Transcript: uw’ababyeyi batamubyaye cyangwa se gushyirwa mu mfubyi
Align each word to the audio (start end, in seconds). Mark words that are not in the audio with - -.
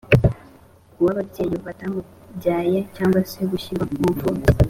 uw’ababyeyi 0.99 1.55
batamubyaye 1.65 2.77
cyangwa 2.95 3.19
se 3.31 3.39
gushyirwa 3.51 3.83
mu 4.01 4.09
mfubyi 4.15 4.49